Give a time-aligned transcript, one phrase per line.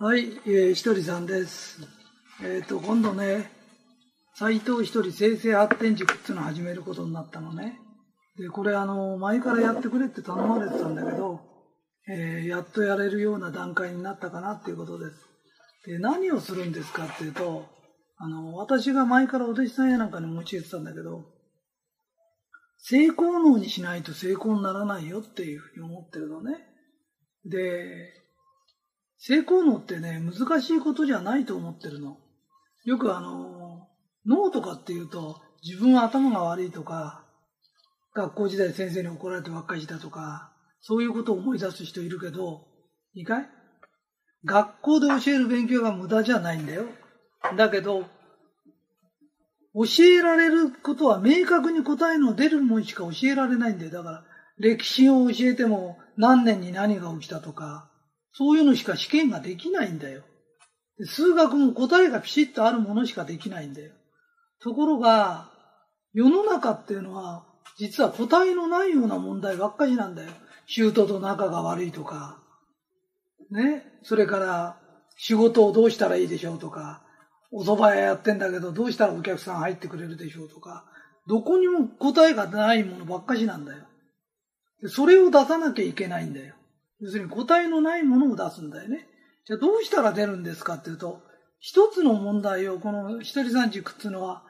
[0.00, 1.80] はい、えー、ひとりさんです。
[2.44, 3.50] えっ、と、今度ね、
[4.36, 7.80] 斎藤ひとり生成発展塾っていうのを始めることになったのね。
[8.38, 11.40] で、これあの、前からやってくれって頼まれてたんだけど、
[12.08, 15.16] えーやっとやれるような段階になったかなっていうことです。
[15.90, 17.66] で、何をするんですかっていうと、
[18.18, 21.24] あの、私が前からお弟子さんやなんかにも教えてたんだけど、
[22.76, 26.52] 性功能にしないと成功にならないよっていうふうに思ってるのね。
[27.44, 28.27] で、
[29.18, 32.16] 性功能ってね、難しいことじゃないと思ってるの。
[32.84, 33.88] よくあの、
[34.26, 37.24] 脳とかっていうと、自分は頭が悪いとか、
[38.14, 42.66] 学校時代先生に怒られてばっかりしたとか、そういうことを思い出す人いるけど、
[43.14, 43.48] いいかい？
[44.44, 46.84] 学校で教える勉強が無駄じゃないんだよ。
[47.56, 48.06] だけど、
[49.74, 53.90] 教えられることは明確に答えの出るもんしか教えられないんだよ。
[53.90, 54.24] だから、
[54.58, 57.90] 歴史を教えても何年に何が起きたとか、
[58.38, 60.22] そういうのしか試験ができないんだよ。
[61.04, 63.90] 数学も答えがピシッとあるものしかできないんだよ。
[64.60, 65.50] ところが、
[66.12, 67.42] 世の中っていうのは、
[67.78, 70.30] 実は答えのないような問題ばっかりなんだよ。
[70.66, 72.40] シュートと仲が悪いとか、
[73.50, 73.82] ね？
[74.04, 74.78] それから、
[75.16, 77.02] 仕事をどうしたらいいでしょうとか、
[77.50, 80.84] お蕎麦屋やってんだけど、どうしたらお客さん入ってくれるでしょうとか、
[81.26, 83.82] どこにも答えがないものばっかしなんだよ。
[84.86, 86.54] それを出さなきゃいけないんだよ。
[87.00, 89.06] 要するに答えのないものを出すんだよね。
[89.46, 91.22] じゃあどうしたら出るんですかっていうと、
[91.60, 94.44] 一つの問題を、この一人三軸っていうのは、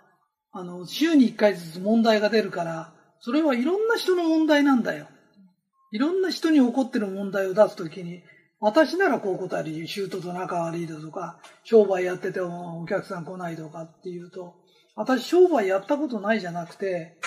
[0.52, 5.06] あの、週に一回ずつ問題が出るから、それはいろんな人の問題なんだよ。
[5.90, 8.23] いろんな人に起こってる問題を出すときに、
[8.61, 14.56] 私ならこう答える、シュートと仲悪いだとか、商売やっててもお客さん来ないとかっていうと、
[14.96, 17.18] 私商売やったことないじゃなくて、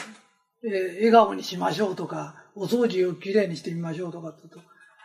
[0.64, 4.60] えー笑顔にしましょうとか、お掃除をきれいにしてみましょうとかって言うと、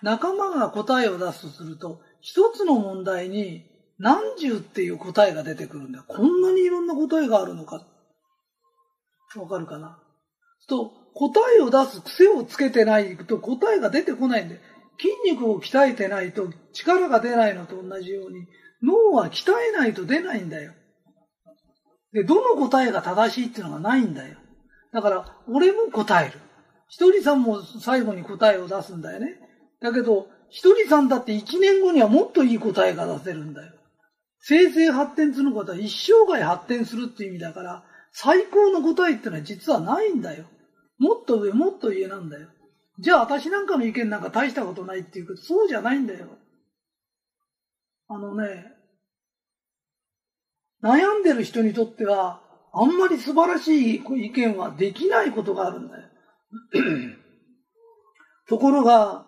[0.07, 3.65] 仲間が答えを出すとすると、一つの問題に
[3.99, 6.05] 何十っていう答えが出てくるんだよ。
[6.07, 7.85] こんなにいろんな答えがあるのか。
[9.35, 9.99] わかるかな？
[10.69, 14.61] と、答えを出す癖をつけてないと答えが出てこないんで、
[15.01, 18.47] 筋肉を鍛えてないと力が出ないのと同じように、
[18.85, 20.73] 脳は鍛えないと出ないんだよ。
[22.13, 24.37] で、どの答えが正しいっていうのがないんだよ。
[24.93, 26.39] だから、俺も答える。
[26.87, 29.41] ひとりさんも最後に答えを出すんだよね。
[29.81, 33.73] だけど、ひとりさんだって1年後にはもっといい答えが出せるんだよ。
[34.41, 40.45] 生成発展することは一生涯発展するっていう意味だから、最高の答えってのは実はないんだよ。
[40.99, 42.49] もっと上、もっと上なんだよ。
[42.99, 46.29] じゃあ私なんかの意見なんか大したことないっていうけど、そうじゃないんだよ。
[48.09, 48.73] あのね、
[50.83, 52.41] 悩んでる人にとっては、
[52.73, 56.09] あんまり素晴らしい意見はできないことがあるんだよ。
[58.49, 59.26] ところが、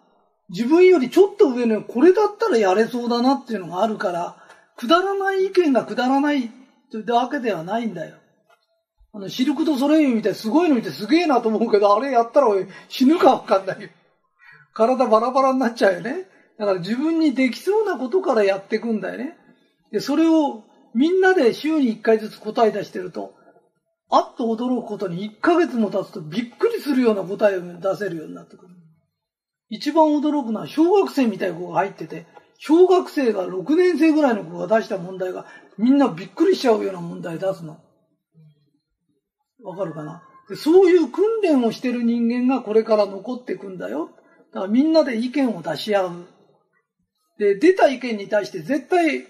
[0.50, 4.36] 自分よりちょっと上のこれだったらやれそうだなっていうのがあるから、
[4.76, 6.50] くだらない意見がくだらないっ
[7.04, 8.16] てわけではないんだよ。
[9.12, 12.48] あの、シルクとソレイユみたいすごいの見てすげえなと思うけど、あれやったら
[12.88, 13.88] 死ぬかわかんないよ。
[14.74, 16.28] 体バラバラになっちゃうよね。
[16.58, 19.36] だから自分にできそうなことからやっていくんだよね。
[19.92, 20.64] で、それを
[20.94, 23.34] みんなで週に1回ずつ答え出してると、
[24.10, 28.68] あっと驚くことに1ヶ月も経つとびっくりするような答えを出せるようになってくる。
[29.70, 32.26] 一番驚くのは小学生みたいな子が入ってて、
[32.58, 35.46] 小学生が6年生ぐらいの子が出した問題が
[35.76, 37.78] みんなびっくりしちゃうような問題出すの。
[39.62, 40.22] わかるかな？
[40.48, 44.10] でそういう訓練をしてる人間がこれから残っていくんだよ。
[44.52, 46.26] だからみんなで意見を出し合う。
[47.38, 49.26] で、出た意見に対して絶対、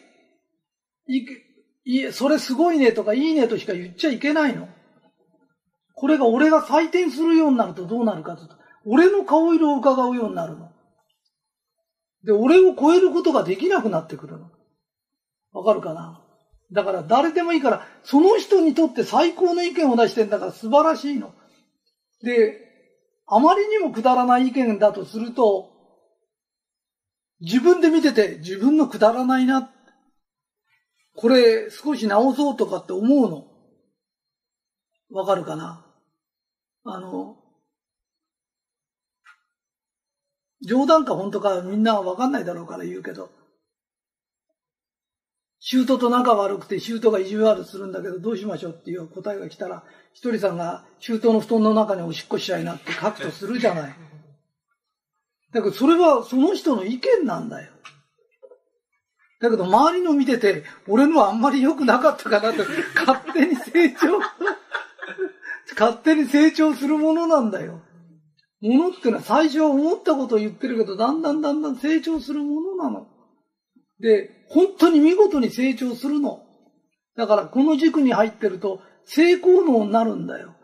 [1.08, 1.26] い
[1.84, 4.68] いそれすごいねとかいいねとしか言っちゃいけないの。
[5.94, 8.54] これが俺が採点するようになるとどうなるかとと、
[8.90, 10.70] 俺の顔色を伺うようになるの。
[12.24, 14.50] で、俺を超えることができなくなってくるの。
[15.52, 16.24] わかるかな？
[16.72, 21.32] だから誰でもいいから、その人にとって最高の意見を出してんだから素晴らしいの。
[22.22, 22.58] で、
[23.26, 25.70] あまりにもくだらない意見だとすると、
[27.40, 29.70] 自分で見てて自分のくだらないな。
[31.14, 33.44] これ少し直そうとかって思うの。
[35.10, 35.84] わかるかな？
[36.84, 37.36] あの、
[40.66, 43.30] 冗談か本当かみんなわかんないだろうから言うけど、
[45.60, 49.84] シュートと仲悪くてシュートが意地悪するんだけどどうしましょうっていう答えが来たら、
[50.14, 53.96] ひとりさんがシュートの布団の中におしっこしちゃいなって書くとするじゃない。
[55.52, 57.72] だけどそれはその人の意見なんだよ。
[59.40, 62.62] だけど周りの見てて、俺のはあんまり良くなかったかなって、
[63.06, 64.18] 勝手に成長、
[65.78, 67.80] 勝手に成長するものなんだよ。
[68.60, 73.06] ものってのは最初は思ったことを言ってるけど、だんだんだんだん成長するものなの。
[74.00, 76.42] で、本当に見事に成長するの。
[77.16, 80.54] だからこの軸に入ってると、成功能になるんだよ。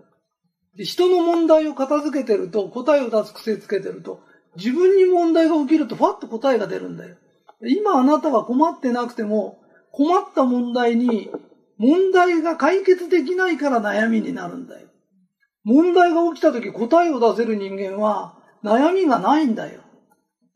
[0.77, 4.21] で、人の問題を片付けてると、答えを出す癖つけてると、
[4.57, 7.17] 自分に問題が起きると、ファッと答えが出るんだよ。
[7.67, 9.61] 今あなたは困ってなくても、
[9.93, 11.31] 困った問題に、
[11.79, 14.89] 問題が解決できないから悩みになるんだよ。
[15.65, 19.81] 問題が起きた時答えを出せる人間は悩みがないんだよ。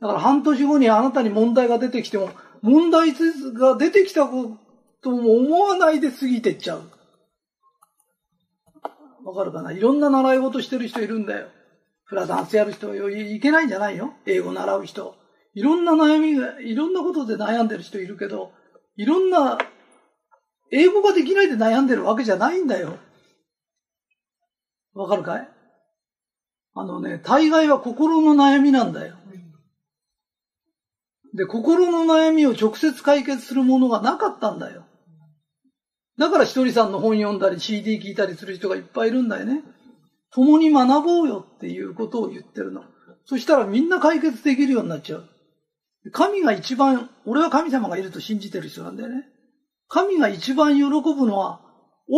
[0.00, 2.30] だから半年後にあなたに問題が出てきても、
[2.62, 3.12] 問題
[3.54, 4.56] が出てきたこ
[5.02, 6.82] とも思わないで過ぎてっちゃう。
[9.24, 9.72] わかるかな？
[9.72, 11.48] いろんな習い事してる人いるんだよ。
[12.04, 15.14] フラダンスやる人いけないんじゃないよ英語習う人。
[15.54, 18.52] いろんな悩みが、いろんなことで悩んでる人いるけど、
[18.96, 19.58] いろんな、
[20.70, 22.96] 英語ができないで悩んでるわけじゃないんだよ。
[24.98, 25.48] わかるかい？
[26.74, 29.14] あのね、大概は心の悩みなんだよ。
[31.34, 34.84] で、心の悩みを直接解決するものがなかったんだよ。
[36.18, 39.62] だからひとりさんの本読んだり CD 聞いたりする人がいっぱいいるんだよね。
[40.32, 42.82] 共に学ぼうよっていうことを言ってるの。
[43.24, 45.28] そしたらみんな解決できるようになっちゃう。
[46.10, 49.26] 神が一番、俺は神様がいると信じてる人なんだよね。
[49.86, 51.60] 神が一番喜ぶのは、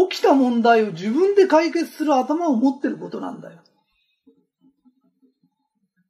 [0.08, 3.58] 起きた問題を自分で解決する頭を持ってることなんだよ。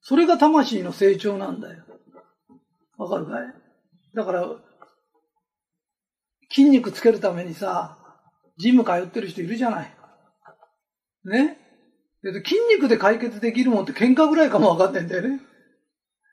[0.03, 1.85] それが魂の成長なんだよ。
[2.99, 3.55] わかるかい？
[4.15, 4.47] だから、
[6.50, 7.97] 筋肉つけるためにさ、
[8.59, 9.97] ジム通ってる人いるじゃない。
[11.25, 11.56] ね？
[12.23, 15.41] 筋肉で解決できるもんって喧嘩ぐらいかもわかんないんだよね。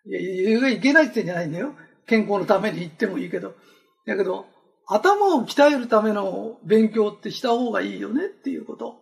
[0.05, 1.75] いや、いけないって言ってんじゃないんだよ。
[2.05, 3.53] 健康のために行ってもいいけど。
[4.05, 4.47] だけど、
[4.87, 8.95] 頭を鍛えるための勉強ってした方がいいよねっていうこと。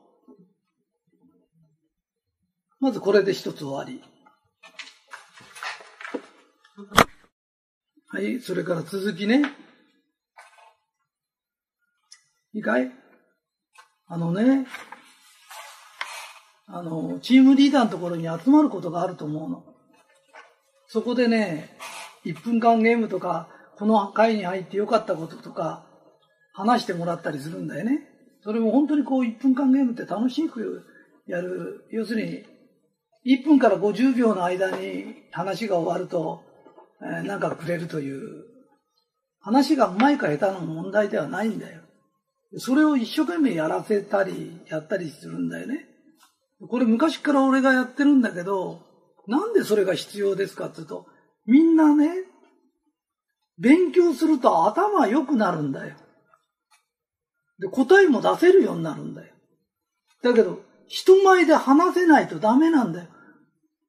[2.80, 4.04] まずこれで一つ終わり。
[8.08, 9.44] はい、それから続きね。
[12.54, 12.92] いいかい？
[14.08, 14.66] あのね、
[16.68, 19.64] あの、チームリーダーのところに集まることがあると思うの。
[20.88, 21.78] そこでね、
[22.26, 25.86] 1分間ゲームとか、この会に入ってよかったこととか、
[26.54, 28.08] 話してもらったりするんだよね。
[28.44, 30.86] それも本当にこう1分間ゲームって楽しく
[31.28, 31.86] やる。
[31.92, 32.46] 要するに、
[33.26, 36.44] 1分から50秒の間に話が終わると、
[37.02, 38.46] えー、なんかくれるという、
[39.40, 41.82] 話がうまいか下手の問題ではないんだよ。
[42.58, 45.88] それを一生懸命やらせたり、やったりするんだよね。
[46.70, 48.82] これ昔から俺がやってるんだけど、
[49.28, 51.06] なんでそれが必要ですかって言うと、
[51.46, 52.10] みんなね、
[53.58, 55.96] 勉強すると頭良くなるんだよ。
[57.60, 59.34] で、答えも出せるようになるんだよ。
[60.22, 63.08] だけど、人前で話せないとダメなんだよ。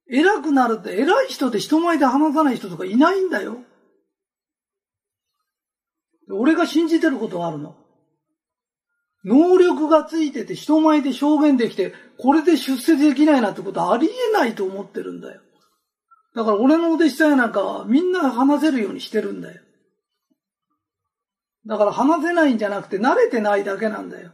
[0.09, 3.59] 偉くなるって、偉い人で人前で話さない人とかいないんだよ。
[6.31, 7.77] 俺が信じてることがあるの。
[9.25, 15.41] 能力がついてて人前で証言できて、これで出世できないなってことありえないと思ってるんだよ。
[16.37, 19.63] だから俺のお弟子さんやなんかはみんな話せるようにしてるんだよ。
[21.67, 24.31] だから話せないんじゃなくて慣れてないだけなんだよ。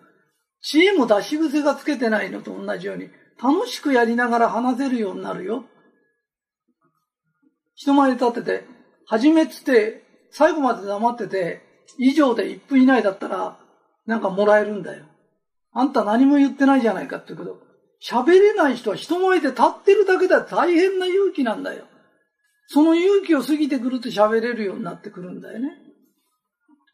[0.63, 3.09] 知恵も出し癖がつけてないのと同じように、
[3.43, 5.65] 楽しくやりながら話せるようになるよ。
[7.75, 8.65] 人前に立ってて、
[9.07, 11.63] 始めっつって、最後まで黙ってて、
[11.99, 13.59] 以上で1分以内だったら、
[14.07, 15.05] なんかもらえるんだよ。
[15.73, 17.59] あんた何も言ってないじゃないかって言うけど、
[18.01, 21.87] 喋れない人は人前で立ってるだけでは大変な勇気なんだよ。
[22.67, 25.71] その勇気を過ぎてくると喋れるようになってくるんだよね。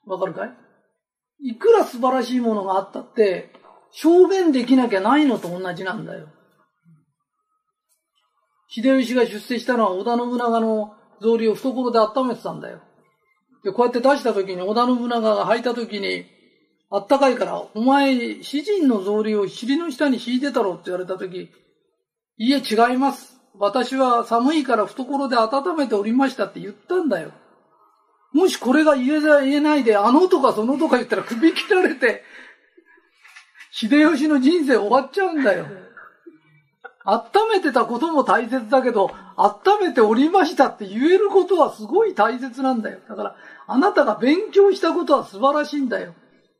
[0.07, 1.51] わかるかい？
[1.51, 3.53] いくら素晴らしいものがあったって、
[3.93, 6.29] 証言できなきゃないのと同じなんだよ。
[8.71, 12.81] 秀吉が出世したのは織田信長の草履を懐で温めてたんだよ。
[13.65, 16.27] で、こうやって出した時に織田信長が履いた時に、
[16.91, 21.51] あったかいから、お前、詩人の草履を尻の下に敷いてたろって言われたとき、
[22.39, 23.38] いえ、違います。
[23.59, 27.33] 私は寒いから懐で温めておりましたって言ったんだよ。
[28.33, 32.23] もしこれが言え言えないで、あのとかそのとか言ったら首切られて、
[33.73, 35.67] 秀吉の人生終わっちゃうんだよ。
[37.05, 42.99] 温めてたことも大切だけど、温めておりましたって言えることはすごい大切なんだよ。
[43.09, 43.37] だから、
[43.67, 46.15] あなたが勉強したことは素晴らしいんだよ。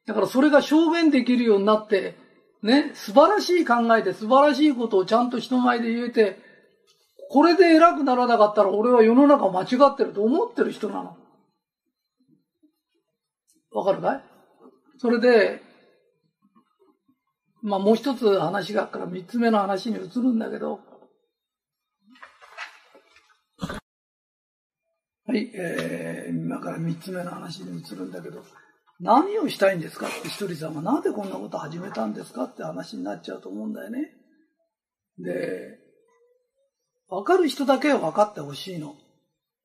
[0.07, 2.17] だからそれが証言できるようになって、
[2.63, 6.48] ね、素晴らしい考えで素晴らしいことをちゃんと人前で言えて、
[7.31, 11.17] これで偉くならなかったら俺は世の中間違ってると思ってる人なの。
[13.71, 14.25] わかるかい？
[14.99, 15.61] それで、
[17.63, 20.81] まあもう一つ話があるから三つ目の話に移るんだけど、
[25.27, 28.43] はい、えー、今から三つ目の話に移るんだけど、
[29.01, 30.07] 何をしたいんですか？
[30.07, 30.81] ってひとりさんが。
[30.81, 32.45] なんでこんなこと始めたんですか？
[32.45, 34.15] って話になっちゃうと思うんだよね。
[35.19, 35.79] で、
[37.09, 38.95] わかる人だけは分かってほしいの。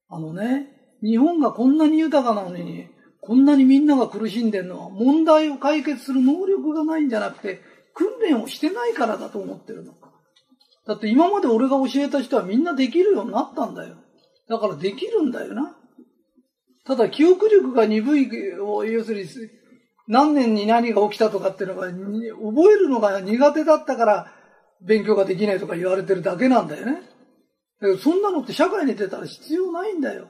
[0.09, 0.69] あのね、
[1.01, 2.87] 日本がこんなに豊かなのに、
[3.21, 7.61] こんなにみんなが苦しんでるのは問題を解決する能力がないんじゃなくて、
[7.93, 9.93] 訓練をしてないからだと思ってるの。
[10.85, 13.95] だって今まで俺が教えた人はみんなできるようになったんだよ。
[14.49, 15.77] だからできるんだよな。
[16.85, 18.29] ただ記憶力が鈍い、
[18.91, 19.29] 要するに
[20.07, 24.33] 何年に何が起きたとかっていうのが、覚えるのが苦手だったから
[24.81, 27.12] 勉強ができないとか言われてるだけなんだよね。
[27.99, 30.27] そんなのって社会に出たら必要ないんだよ。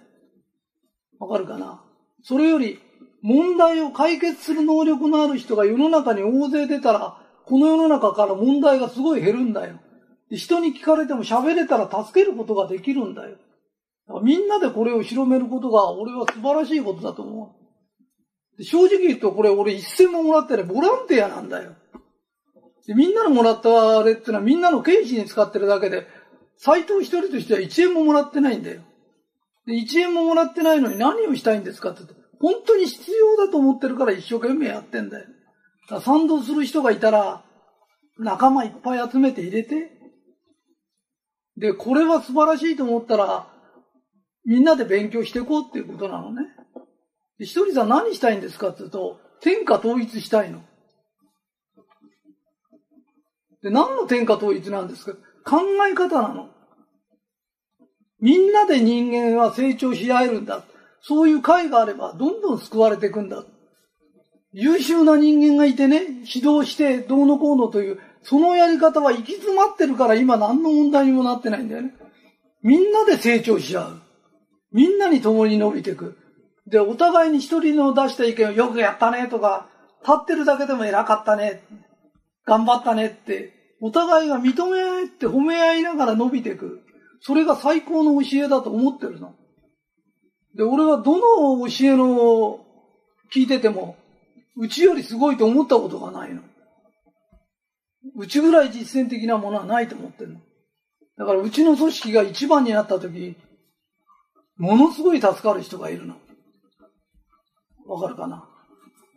[1.19, 1.83] わかるかな？
[2.23, 2.79] それより
[3.21, 9.79] 問題を解決する能力のある人が世の中に大勢出たら、この世の中から問題がすごい減るんだよ。
[10.31, 13.37] 人に聞かれても喋れたら助けることができるんだよ。
[14.07, 17.55] だみんなでこれを広めることが俺は素晴らしいことだと思
[18.57, 18.63] う。
[18.63, 21.73] 正直言うとこれ俺一銭ももらってないボランティアなんだよ。
[22.85, 26.05] でみんなのもらったあれってのはみんなの経費に使ってるだけで、
[26.65, 28.83] 斎藤一人としては一円ももらってないんだよ。
[29.65, 35.25] で、一円ももらってないのに何をしたいんですかってって、本当に必要だと思ってるから一生懸命やってんだよ。
[35.89, 37.43] だ賛同する人がいたら、
[38.17, 39.91] 仲間いっぱい集めて入れて、
[41.57, 43.47] で、これは素晴らしいと思ったら、
[44.45, 46.47] みんなで勉強していこうっていうことなのね。
[47.39, 50.61] で、ひとりさん何したいんですかって言うと、天下統一したいの。
[53.61, 55.13] で、何の天下統一なんですか？
[55.45, 56.52] 考え方なの。
[58.23, 60.63] みんなで人間は成長し合えるんだ。
[61.01, 63.43] そういう会があれば、どんどん救われていくんだ。
[64.53, 66.03] 優秀な人間がいてね、
[66.33, 71.95] 指導してどうのこうのという、そのやり方は行き詰まってるから今何の問題にもなってないんだよね。
[72.61, 74.01] みんなで成長し合う。
[74.71, 76.17] みんなに共に伸びていく。
[76.65, 79.67] で、お互いに一人の出した意見をよくやったねとか、
[80.01, 81.61] 立ってるだけでも偉かったね、
[82.45, 83.51] 頑張ったねって、
[83.81, 86.82] お互いが認め合って褒め合いながら伸びていく。
[87.25, 89.33] それが最高の教えだと思ってるの。
[90.55, 91.17] で、俺はど
[91.57, 92.59] の教えの
[93.33, 93.95] 聞いてても、
[94.57, 96.41] うちよりすごいと思ったことがないの。
[98.17, 100.39] うちぐらい実践的なものはないと思ってるの。
[101.17, 103.37] だからうちの組織が一番になった時、
[104.57, 106.15] ものすごい助かる人がいるの。
[107.87, 108.47] わかるかな？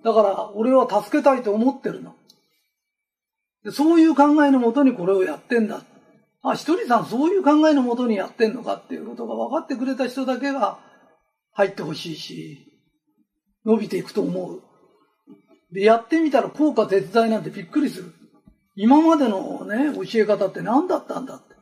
[0.05, 2.15] だから俺は助けたいと思ってるの。
[3.65, 5.83] でそういう考えのもとにこれをやってんだ。
[6.51, 10.79] あ、ひとりさんそういう考えのもとにやってんのかっていうことが分かってくれた人だけが
[11.53, 12.67] 入ってほしいし、
[13.65, 14.63] 伸びていくと思う。
[15.73, 18.13] で、やってみたら効果絶大なんてびっくりする。
[18.77, 21.57] 今までのね、教え方って何だったんだって。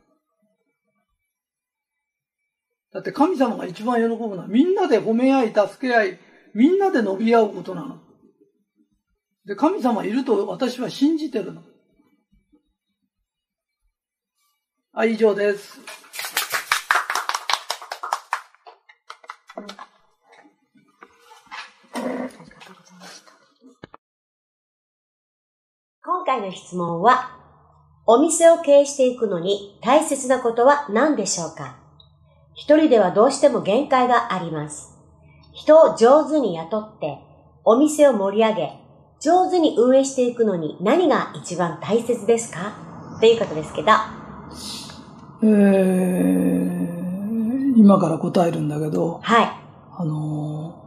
[2.93, 6.19] だって神様が一番喜ぶのはみんなで褒め合い、助け合い、
[6.53, 7.99] みんなで伸び合うことなの。
[9.45, 11.63] で、神様いると私は信じてるの。
[14.97, 15.77] はい、以上です。
[26.01, 27.29] 今回の質問は、
[28.05, 31.75] お店を経営していくのに大切なことは何でしょうか？
[32.53, 34.97] 一人ではどうしても限界があります。
[35.51, 37.17] 人を上手に雇って、
[37.65, 38.79] お店を盛り上げ、
[39.19, 43.17] 上手に運営していくのに何が一番大切ですか？
[43.19, 43.91] ということですけど。
[45.47, 49.51] えー、今から答えるんだけど、はい。
[49.97, 50.81] あの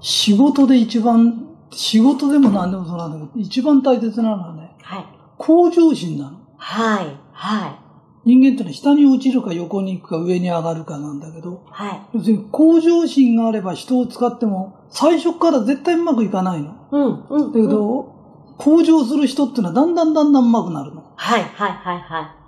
[0.00, 5.06] ー、仕事で一番、仕事でも何でもそうなんだけど、一番大切なのはね、はい。
[5.38, 6.38] 向上心なの。
[6.56, 7.78] はい、はい。
[8.24, 12.00] 人間ってのは下に落ちるか横に行くか上に上がるかなんだけど、はい。
[12.14, 16.74] 要するに向上心があれば人を使っても最初から絶対うまくいかないの。
[16.90, 17.52] うん、うん。
[17.52, 21.12] だけど、うん、向上する人ってのはだんだんだんだんうまくなるの。
[21.16, 22.43] はい、はい、はい、はい。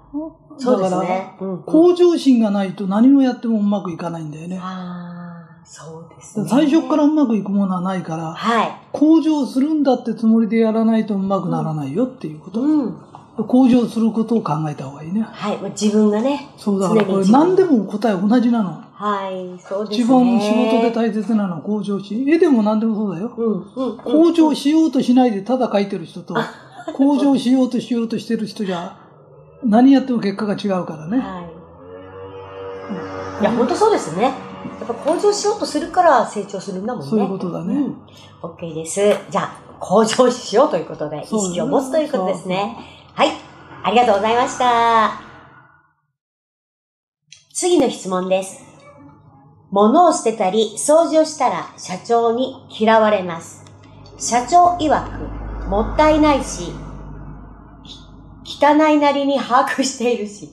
[0.65, 4.59] だから、ねうんうん、向上心がないと何をやってもうまくいかないんだよね。
[4.61, 6.49] ああ、そうですね。
[6.49, 8.73] 最初からうまくいくものはないから、はい。
[8.93, 12.61] 向上するんだってつもりでやらないとうまくならないよっていうこと。
[12.63, 12.97] うん。
[13.37, 15.21] 向上することを考えた方がいいね。
[15.21, 15.59] はい。
[15.71, 16.49] 自分がね。
[16.57, 18.83] そうだからこれ何でも答え同じなの。
[18.99, 20.05] はい、そうですね。
[20.05, 22.27] 一番仕事で大切なのは向上心。
[22.27, 23.31] 絵でも何でもそうだよ。
[23.37, 23.97] うん、うん、うん。
[23.99, 26.35] 向上しようとしないでただ描いてる人と、
[26.95, 28.97] 向上しようとしようとしてる人じゃ、
[29.69, 31.19] 何やっても結果が違うからね。
[31.19, 31.41] は
[33.41, 33.43] い。
[33.43, 34.23] いや、本当そうですね。
[34.23, 34.31] や
[34.85, 37.11] っぱ向上しようとするから成長するんだもんね。
[37.11, 37.97] そういうことだねうん。
[38.43, 39.01] OK です。
[39.31, 42.77] じゃあ、向上しようということで、意識を持つということですね。
[43.15, 43.31] はい。
[43.83, 45.21] ありがとうございました。
[47.55, 48.63] 次の質問です。
[49.71, 53.65] 物を捨てたり掃除をしたら社長に嫌われます。
[54.19, 54.89] 社長曰
[55.65, 56.86] く、もったいないし、き
[58.47, 60.51] 汚いなりに把握しているし、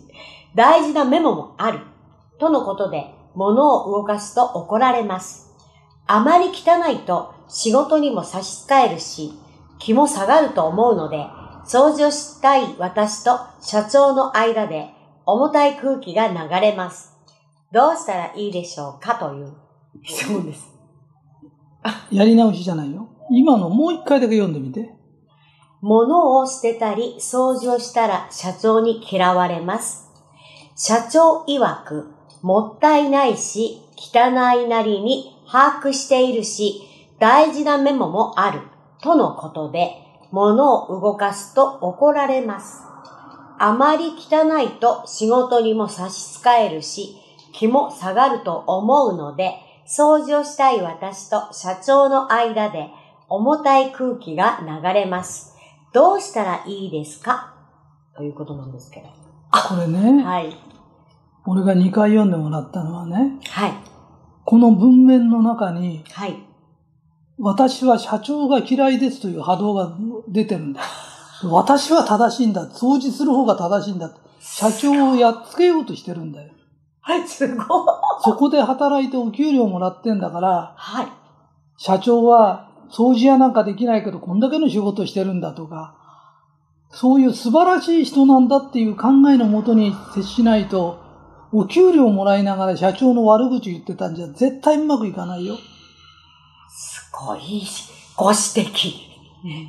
[0.56, 1.80] 大事なメモもある。
[2.40, 5.54] とのことで、物を動かすと怒られます。
[6.08, 9.34] あまり汚いと仕事にも差し支えるし、
[9.80, 11.28] 気も下がると思うので、
[11.66, 14.90] 掃除をしたい私と社長の間で
[15.26, 17.14] 重たい空気が流れます。
[17.72, 19.54] どうしたらいいでしょうかという
[20.04, 20.68] 質問です。
[22.12, 23.08] やり直しじゃないよ。
[23.32, 24.93] 今のもう一回だけ読んでみて。
[25.84, 30.10] 物を捨てたり掃除をしたら社長に嫌われます。
[30.78, 32.10] 社長曰く、
[32.42, 36.84] もったいないし、汚いなりに把握しているし、
[37.20, 38.62] 大事なメモもある。
[39.02, 39.98] とのことで、
[40.32, 42.82] 物を動かすと怒られます。
[43.60, 47.18] あまり汚いと仕事にも差し支えるし、
[47.52, 52.90] 気も下がると思うので、掃除をしたい私と社長の間で
[53.28, 55.53] 重たい空気が流れます。
[55.94, 57.54] どうしたらいいですか？
[58.16, 59.08] ということなんですけど。
[59.52, 60.56] これね、はい。
[61.46, 63.74] 俺が2回読んでもらったのはね、はい。
[64.46, 66.38] この文面の中に、はい。
[67.40, 69.96] 私は社長が嫌いですという波動が
[70.28, 70.82] 出てるんだ。
[71.46, 72.66] 私は正しいんだ。
[72.68, 74.12] 掃除する方が正しいんだ。
[74.40, 76.52] 社長をやっつけようとしてるんだよ。
[77.02, 77.68] はい、すごい。
[78.22, 81.08] そこで働いてお給料もらってんだから、はい。
[81.78, 85.96] 社長は掃除屋なんかできないけどこんだけの仕事してるんだとか、
[86.92, 91.02] そういう素晴らしい人なんだっていう考えのもとに接しないと、
[91.52, 95.56] お給料もらいながら社長の悪口言ってたんじゃ絶対うまくいかないよ。
[96.70, 98.38] すごいし、ご指
[98.70, 99.14] 摘。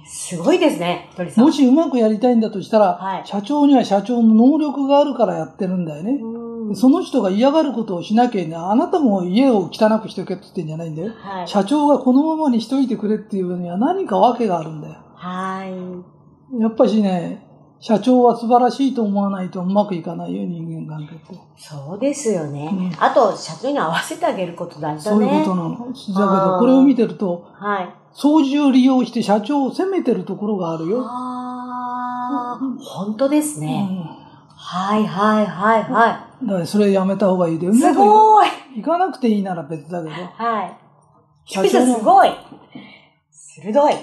[0.07, 1.45] すごいですね、鳥さん。
[1.45, 6.21] もしうまくやりたいんだとしたら、はい社長には社長の能力があるからやってるんだよね。
[6.69, 8.61] うんその人が嫌がることをしなきゃいけない。
[8.61, 11.13] あなたも家を汚くしておけって言ってんじゃないんだよ。
[11.17, 11.49] はい。
[11.49, 14.97] 社長がこのままにしといてくれっていうのには何か訳があるんだよ。
[15.15, 16.61] はい。
[16.61, 17.47] やっぱしね、
[17.81, 21.39] 社長は素晴らしいと思わないとうまくいかないよ、人間関係って。
[21.57, 22.71] そうですよね。
[22.73, 25.41] うんあと、社長に合わせてあげること大事だそうね。
[25.41, 25.71] いうことなの。
[25.71, 27.95] だけど、これを見てると、はい。
[28.15, 31.05] 掃除を利用して社長を責めてるところがあるよ。
[31.05, 33.85] ああ、本当ですうね。
[33.85, 34.25] ん。
[34.57, 37.73] はいはいはいはだからそれやめた方がいいで。
[37.73, 40.15] すごいいかなくていいなら別だけど。
[40.15, 40.77] はい。
[41.47, 42.31] 社鳥さんのすごい
[43.31, 43.95] 鋭い。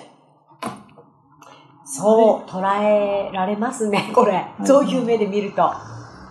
[1.86, 4.46] そう、捉えられますね、 これ。
[4.64, 5.70] いそういう目で見ると。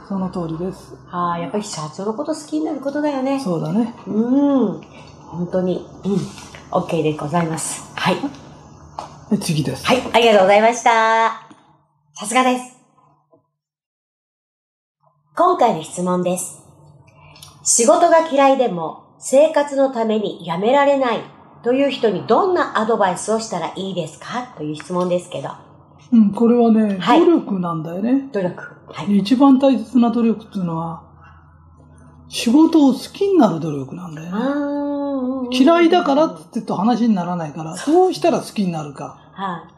[0.08, 0.96] その通りです。
[1.06, 3.38] はい、やっぱり社長のこと好きになることだよね。
[3.38, 3.94] そうだね。
[4.06, 4.80] うん。
[5.28, 5.86] 本当に。
[6.04, 6.16] うん。
[6.70, 7.92] OK でございます。
[7.94, 8.16] はい。
[9.30, 9.86] で次です。
[9.86, 11.46] はい、ありがとうございました。
[12.14, 12.79] さすがです。
[15.36, 16.60] 今回の質問です。
[17.62, 21.20] 仕事が嫌いでも生活のために辞められない
[21.62, 24.52] という人にどんなアドバイスをしたらいいですか？
[24.56, 25.50] という質問ですけど。
[26.12, 28.28] うん、これはね、はい努力なんだよね。
[28.32, 28.62] 努力。
[28.88, 29.06] はい。
[29.06, 31.04] で一番大切な努力っていうのは、
[32.28, 35.56] 仕事を好きになる努力なんだよね。
[35.56, 39.16] 嫌いだからって言ってると話にならないから、どうしたら好きになるか。
[39.32, 39.70] は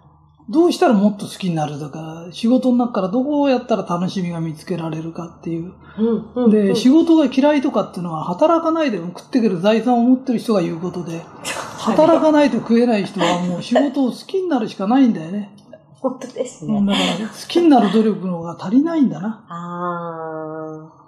[0.49, 5.73] どうしたらもっと好きになるだから、仕事の中からどうやったら楽しみが見つけられるかっていう。
[5.99, 6.01] い。
[6.01, 6.51] うん、うん。
[6.51, 11.23] うで、ん仕事が嫌いとかっていうのは、働かないでも食っていける財産を持ってる人が言うことで、
[11.79, 15.55] 働かないと食えない人はもう仕事を好きになるしかないんだよね。
[16.01, 16.93] 本当ですうんね。
[16.93, 19.45] だから、好きになる努力の方が足りないんだな。
[19.49, 21.03] ああ、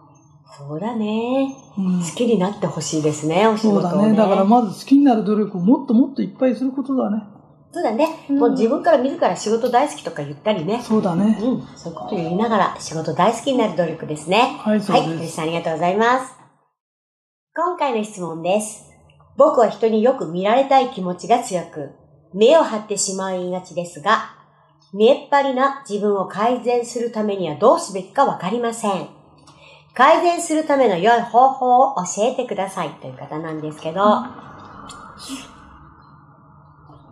[0.57, 1.57] そうだね。
[1.77, 3.89] うん好きになってほしいですね、お仕事を、ね。
[3.91, 4.17] そうだね。
[4.17, 7.25] だからまず好きになる努力をもっともっといっぱいすることだね。
[7.75, 8.27] そうだね。
[8.31, 10.81] うんもう自分から自ら仕事大好きとか言ったりね。
[10.81, 11.37] そうだね。
[11.43, 11.69] うん。
[11.77, 14.57] そういうこと言いながら仕事大好きになる努力ですね。
[14.61, 15.09] はい、そうはい。
[15.09, 15.19] です。
[15.19, 16.33] 鳥さんありがとうございます。
[17.57, 18.93] 今回の質問です。
[19.37, 21.91] 僕は人によく見られたい気持ちが強く、
[22.33, 24.37] 目を張ってしまいがちですが、
[24.93, 29.09] 見えっ張りな自分を改善するためにはどうすべきかわかりません。
[29.95, 34.01] 改善するための良い方法を教えてくださいという方なんですけど、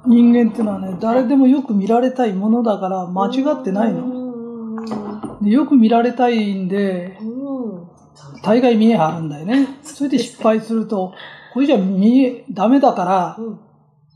[0.07, 4.07] 人間っていうのはね、誰でもよく見られたいものだから間違ってないの。
[4.07, 4.23] の
[5.43, 7.89] でよく見られたいんで、うん。
[8.43, 9.79] 大概見え張るんだよね。
[9.83, 11.15] それで失敗すると、
[11.53, 13.61] これじゃ見え、ダメだから、うん。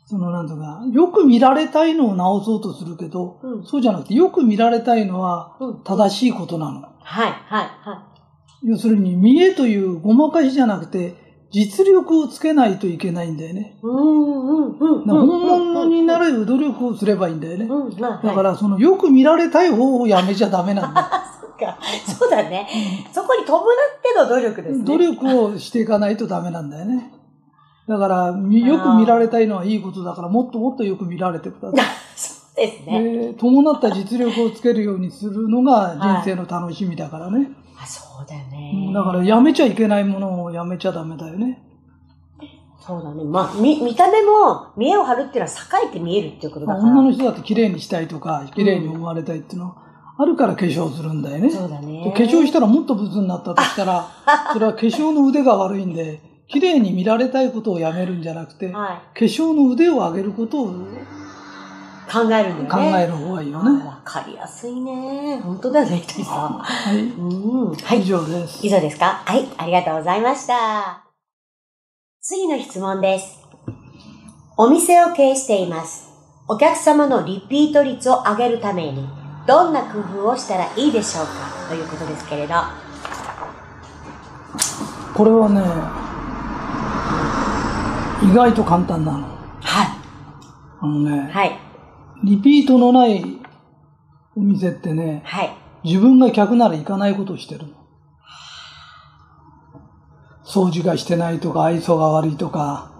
[0.07, 3.65] そのなんとか、よく見られたいのを直そうとするけど、うん。
[3.65, 5.83] そうじゃなくて、よく見られたいのはうん。
[5.83, 6.81] 正しいことなの。
[6.81, 8.07] はい、はい、は
[8.63, 11.26] 要するに、見えというごまかしじゃなくて、
[11.57, 13.79] 実力をつけないといけないんだよね。
[13.83, 13.87] い。
[13.87, 15.07] うん、うん、うん。
[15.07, 16.27] だから本物になる。
[16.27, 17.69] れる努力をすればいいんだよね。
[17.99, 21.07] だから、その、よく見られたい方をやめちゃダメなんだよ。
[21.41, 21.79] そっか。
[22.07, 22.69] そうだね。
[23.13, 23.65] そこに伴っ
[24.03, 24.85] ての努力ですね。
[24.85, 27.13] 努力をしていかないとダメなんだよね。
[27.89, 31.87] だから、みよく見られたいのはいいことだから、もっともっとよく見られてください。
[32.17, 33.03] そうですね。
[33.03, 37.51] で伴った実力をつけるようにするのが人生の楽しみだからね。
[37.83, 38.93] あ、そうだようねん。
[38.93, 41.63] だから、やめちゃいけないものをやめちゃダメだよね。
[42.79, 43.25] そうだね。
[43.25, 46.85] まあ、見、見た目も、見栄を張るっていうのは栄えて見えるっていうことだから。
[46.85, 49.77] 女の人だって綺麗にしたいとか、綺麗に思われたいっていうのは、
[50.19, 51.51] あるから化粧するんだよね。
[51.51, 52.13] そうだでね。
[52.17, 54.07] 化粧したらもっとブスになったとしたら、
[54.53, 59.25] それは化粧の腕が悪いんで、綺麗に見られたいことをやめるんじゃなくて、化はい。
[59.25, 60.73] 粧の腕を上げることを
[62.11, 63.03] 考えるんだ考よね。
[63.03, 63.85] える方がいいよあね。
[63.85, 65.41] わかりやすいね。
[65.43, 66.59] 本当だよね、ひとりさん。
[66.59, 66.99] はい。
[67.03, 67.75] うん。
[67.75, 68.01] はい。
[68.01, 68.67] 以上です。
[68.67, 69.23] 以上ですか？
[69.25, 69.47] はい。
[69.59, 71.05] ありがとうございました。
[72.21, 73.41] 次の質問です。
[74.57, 76.09] お店を経営しています。
[76.49, 79.09] お客様のリピート率を上げるために、
[79.47, 81.33] どんな工夫をしたらいいでしょうか？
[81.69, 82.55] ということですけれど。
[85.15, 85.61] これはね、
[88.31, 89.27] 意外と簡単なの。
[89.61, 89.89] はい。
[90.81, 91.59] あのね、はい。
[92.25, 93.25] リピートのない
[94.37, 95.57] お店ってね、はい。
[95.85, 97.75] 自分が客なら行かないことをしてるの。
[100.45, 102.91] 掃除がしてないとか、愛想が悪いとか、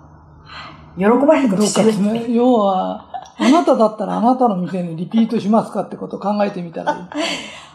[0.99, 2.13] 喜ばれるこどっかとしてるんですね。
[2.29, 3.07] ね、要は、
[3.39, 7.07] あなただったらあなたの店にリピートしますかってことを考えてみたらいい。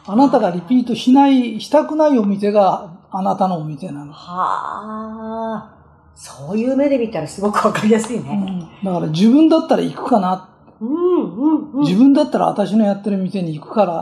[0.08, 4.12] あなたがリピートしない、したくないお店があなたのお店なの。
[4.12, 5.82] はあ。
[6.16, 8.36] そういう目で見たらすごくわかりやすいうね。
[8.36, 10.51] ん、だから自分だったら行くかな。
[10.82, 11.82] うん、うん、うん。
[11.82, 13.94] 自分だったら私のやってる店に行くから。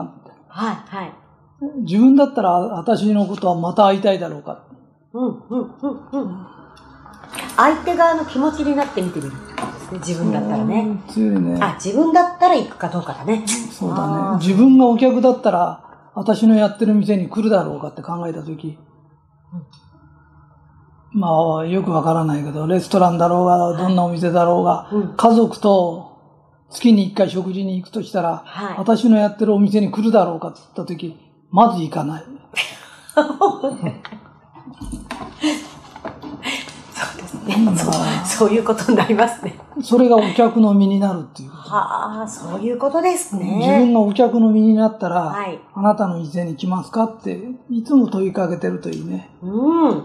[0.47, 1.13] はい、はい。
[1.81, 4.63] 自分だったら私のことはまた会いたいだろうか。
[5.13, 6.47] うん、うん、うん、うん。
[7.57, 9.99] 相手側の気持ちになって見てみるですね。
[9.99, 10.85] 自分だったらね。
[10.85, 11.59] ね。
[11.61, 13.45] あ、自分だったら行くかどうかだね。
[13.47, 14.45] そうだね。
[14.45, 18.77] 自分がお客だったら私のやってる店に来るだろうかって考えたとき、
[21.11, 25.15] まあ、よくわからないけど、レストランだろうが、どんなお店だろうが、うん。
[25.15, 26.08] 家族と
[26.71, 28.75] 月に一回食事に行くとしたら、はい。
[28.77, 31.15] 私のやってるお店に来るだろうかって言ったとき、
[31.51, 32.23] まず行かない。
[33.15, 33.75] そう
[37.17, 37.55] ですね。
[37.55, 37.93] うんそう、
[38.25, 39.55] そういうことになりますね。
[39.81, 41.49] それがお客の身になるっていう。
[41.49, 43.57] はあ、そういうことですね。
[43.57, 45.59] 自分がお客の身になったら、はい。
[45.73, 49.31] あなたの店に来ますかって、いつも問いかけてるといいね。
[49.41, 50.03] うん。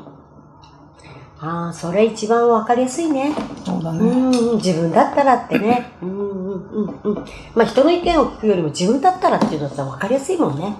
[1.44, 3.34] ああ、それ一番わかりやすいね。
[3.64, 3.98] そうだね。
[3.98, 5.92] うん、うん自分だったらってね。
[6.00, 7.14] うん、うん、うん、うん。
[7.54, 10.74] まあ人の意見を聞くよりも自分だったらっていうのってわかりやすいもんね。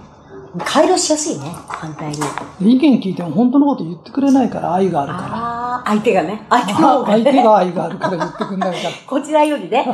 [0.64, 2.12] 回路しやすいね、反対
[2.61, 2.77] に。
[2.77, 5.24] 意見聞いても本当のこと言ってくれないから愛があるから。
[5.35, 6.46] ああ、相手がね。
[6.48, 7.42] 相手が相手ね。
[7.42, 8.94] が愛があるから言ってくれないから。
[9.07, 9.85] こちらよりね、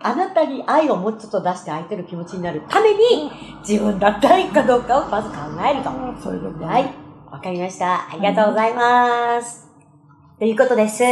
[0.00, 3.30] あなたに愛をもうちょっと出して相手の気持ちになるために、
[3.66, 5.34] 自分だったらいいかどうかをまず考
[5.68, 5.90] えると。
[6.22, 6.72] そういうことだね。
[6.72, 6.94] はい。
[7.32, 7.94] わかりました。
[7.94, 9.65] ありがとうございます。
[10.38, 11.02] ということです。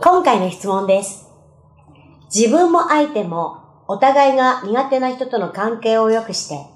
[0.00, 1.28] 今回の質問です。
[2.34, 6.66] 自分も相手もお互いが苦手な人との関係を良くして、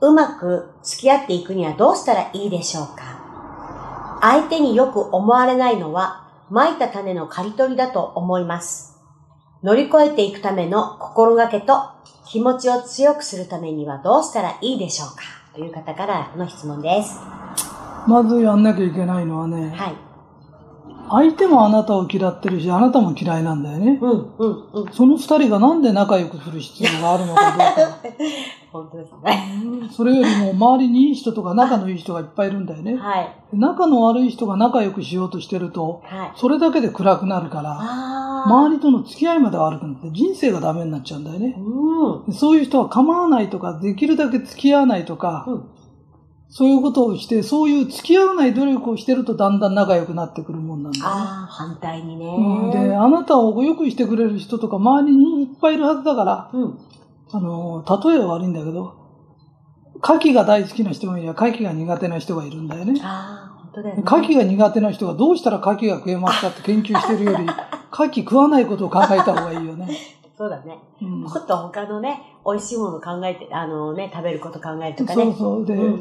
[0.00, 4.18] うまく付き合っていくにはどうしたらいいでしょうか？
[4.22, 8.98] 相手によく思われないのは、蒔いた種の刈り取りだと思います。
[9.62, 11.74] 乗り越えていくための心がけと
[12.26, 15.24] 気持ちを強くするためにはどうしたらいいでしょうか？
[15.52, 17.20] という方からの質問です。
[18.06, 20.06] まずやんなきゃいけないのはね、はい。
[21.08, 23.98] 相手もあなたを嫌ってるし、あなたも嫌いなんだよね。
[24.00, 24.92] うん、うん、うん。
[24.92, 27.98] その二人がなんで仲良くする必要があるのかどうか。
[28.72, 29.88] 本当ですね。
[29.90, 32.96] それよりも周りにいい人とか仲のいい人がいっぱいいるんだよね。
[32.96, 33.32] はい。
[33.52, 36.32] 仲の悪い人が仲良くしようとしてると、はい。
[36.34, 37.78] それだけで暗くなるから。
[38.46, 41.56] 周りとの付き合いまで悪くなって人生がダメになっちゃうんだよね。
[41.58, 42.32] うん。
[42.32, 45.64] そういう人は構わないとか、できるだけ付き合わないとか、うん。
[46.56, 51.10] そういうことをして、そういう付き合わない努力をしてるとだんだん仲良くなってくるもんなんだよね。
[51.10, 52.24] ああ、反対にね。
[52.24, 56.78] うんで、あなたをよくしてくれる人とか周りにいっぱいいるはずだから、うん。
[57.30, 58.94] あの、例えは悪いんだけど、
[60.02, 63.02] 牡蠣が大好きな人もいれば牡蠣が苦手な人がいるんだよね。
[63.04, 64.02] ああ、本当だよね。
[64.06, 67.44] 牡蠣が苦手な人がどうしたら牡蠣が食えますかって研究してるより、
[67.92, 69.90] 牡蠣食わないことを考えた方がいいよね。
[70.38, 70.78] そうだね。
[71.02, 75.22] うんもっと他のね、美味しいもの考えて、あのね、食べること考えるとかね。
[75.22, 75.66] そうそう。
[75.66, 76.00] で、うん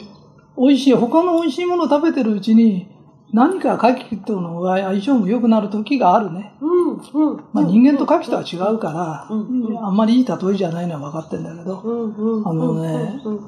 [0.58, 2.88] 美味しい、他の美味しいものを食べてるうちに、
[3.34, 6.54] 何か牡蠣との相性も良くなる時があるね。
[6.62, 6.98] うん、う
[7.34, 7.38] ん。
[7.52, 12.48] まあ、人間と牡蠣とは違うから、うんうんあんまりいい例えじゃないのは分かってんだけど、うん、うん。
[12.48, 13.42] あのねうん、うんう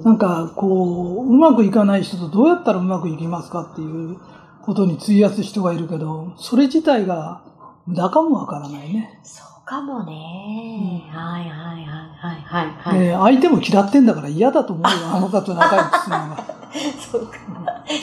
[0.00, 4.16] んなんかこう、うまくいかない人とどうやったらうまくいきますかっていう
[4.62, 7.42] ことに費やす人がいるけど、それ自体が
[7.86, 9.20] 無駄かもわからないね。
[9.22, 11.08] そうかもね。
[11.12, 12.98] はいはいはいはいはいはい。
[12.98, 16.44] で、相手も嫌ってんだから嫌だと思うよ、 あの方と仲良くするのが。
[16.98, 17.36] そうか。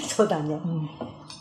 [0.07, 0.53] そうだね。
[0.53, 0.89] うん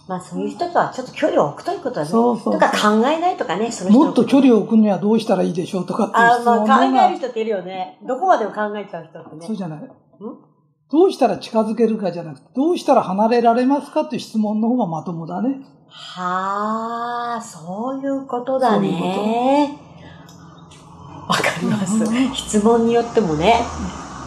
[0.08, 2.06] まあそういう人とはちょっと距離を置くということだね。
[2.06, 7.98] そうそうとか考えないとかね、その人のもっと距離を置くにはどうしたらいいでしょうとかっていうあまあ質問の方考えるが、人っているよね。
[8.06, 9.44] どこまでも考えちゃう人ってね。
[9.44, 9.80] そうじゃない。
[10.92, 15.60] どうしたら近づけるかじゃなくて、どうしたら離れられますかっていう質問の方がまともだね。
[15.88, 19.85] はあ、そういうことだね。
[21.26, 22.34] わかりますうん。
[22.34, 23.60] 質問によってもね、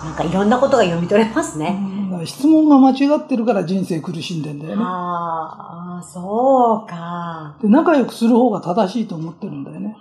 [0.04, 1.78] なんかいろんなことが読み取れますうね。
[2.26, 4.84] 質問が間違ってるから人生苦しんでんだよね。
[4.86, 7.58] ああ、そうか。
[7.62, 9.96] で仲良くする方が正しいと思ってるんだよね。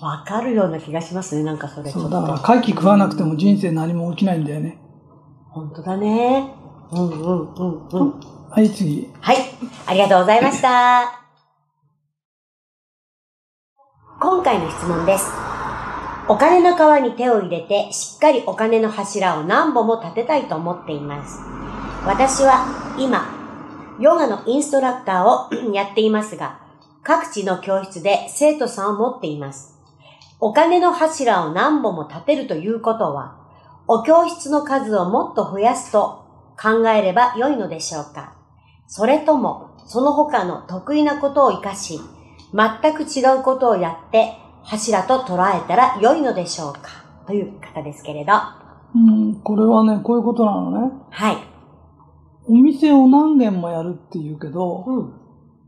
[0.00, 2.10] わかるような気がしますね、なんかそれそう。
[2.10, 4.78] だから牡蠣食わなくても人生何も起きないんだよね。
[5.50, 6.54] 本当だね。
[6.92, 8.20] うんうんうんうん。
[8.50, 9.08] はい、次。
[9.20, 9.36] はい、
[9.86, 11.19] ありがとうございました。
[14.22, 15.30] 今回の質問です。
[16.28, 21.40] お金の川に手を入れて、しっかりお金の柱を何本も立てたいと思っています。
[22.04, 22.66] 私は
[22.98, 23.30] 今、
[23.98, 26.60] ヨガのインストラクターを やっていますが、
[27.02, 29.78] 各地の教室で生徒さんを持っています。
[30.38, 33.38] お金の柱を何本も立てるということは、
[33.86, 36.26] お教室の数をもっと増やすと
[36.60, 38.34] 考えれば良いのでしょうか
[38.86, 42.00] それとも、その他の得意なことを活かし、
[42.52, 46.80] 全く違うことをやって、柱と捉えたら良いのでしょうか？
[47.26, 48.32] という方ですけれど。
[48.32, 48.56] は
[48.94, 50.92] うん、これはね、こういうことなのね。
[51.32, 51.36] い。
[52.48, 55.12] お店を何軒もやるって言うけど、うん。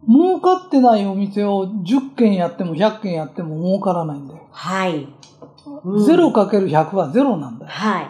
[0.08, 4.48] 儲かってないお店を10軒やっても100軒やっても儲からないんだよ。
[4.50, 5.04] はい。
[5.04, 7.70] うん0かける100は0なんだよ。
[7.70, 8.08] はい。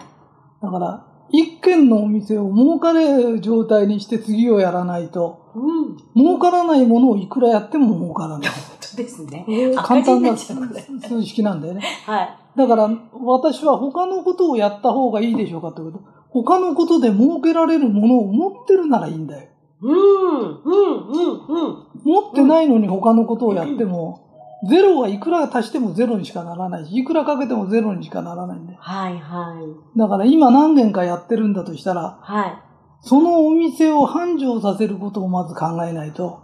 [0.61, 5.97] だから、1軒のお店を儲かれる状態にして次をやらないと、うん。
[6.15, 8.49] 儲からないものをいくらやっても儲からない。
[8.49, 8.55] 本
[8.91, 9.45] 当ですね。
[9.77, 11.81] 簡単な数式なんだよね。
[12.05, 12.37] はい。
[12.55, 12.89] だから、
[13.23, 15.99] 私は他のことをやった方がいいでしょうかってこと。
[16.29, 19.49] 他のことで儲けられるものを持ってるならいいんだよ。
[19.81, 21.87] うん、うん、うん、うん。
[22.03, 24.23] 持ってないのに他のことをやっても、
[24.67, 28.79] ゼロはいくら足してもゼロにしかならないし、いくらかけてもゼロにしかならないんだよ。
[28.81, 29.99] はい、はい。
[29.99, 32.57] だから今何年かやってるんだとしたら、はい。
[33.03, 36.39] そのお店を繁盛させることをまず考えないと、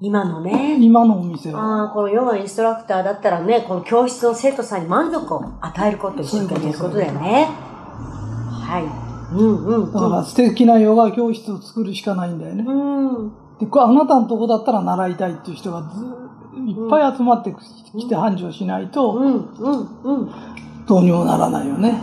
[0.00, 0.78] 今のね。
[0.80, 1.58] 今のお店を。
[1.58, 7.46] ああ、このヨガインストラクターだったらね、この教室の生徒さんに満足を与えることを一生懸命やることだよね。
[7.46, 9.34] はい。
[9.36, 9.92] うんうんうん。
[9.92, 12.64] だから素敵なヨガ教室を作るしかないんだよね。
[12.66, 13.32] うん。
[13.58, 16.04] で、これあなたのとこだったら習いたいっていう人がず
[16.64, 17.54] いっぱい集まって
[17.98, 20.30] きて繁盛しないと、うんうんうん。
[20.86, 22.00] どうにもならないよね。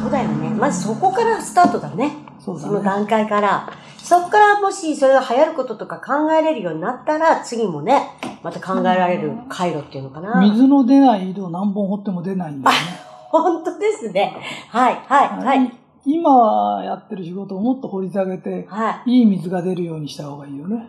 [0.00, 0.50] そうだよね。
[0.50, 2.27] まずそこからスタートだね。
[2.56, 3.68] その段階から。
[3.96, 10.40] そこからもしそれが流行ることとか考えれるようになったら、次もね、また考えられる回路っていうのかな。
[10.40, 12.82] 水の出ない井戸何本掘っても出ないんだよね。
[13.30, 14.36] 本当ですね。
[14.70, 15.72] はい、はい、はい。
[16.06, 19.18] 今やってる仕事をもっと掘り下げて、はい。
[19.18, 20.88] いい水が出るようにした方がいいよね。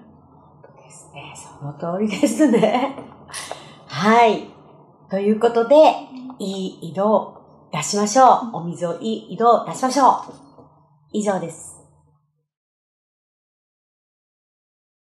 [0.89, 1.33] ですね。
[1.35, 2.95] その通りですね。
[3.87, 4.45] はい。
[5.09, 5.75] ということで、
[6.39, 7.41] いい井戸を
[7.71, 8.57] 出しましょう。
[8.57, 10.48] お水をいい井戸を出しましょう。
[11.11, 11.78] 以上です。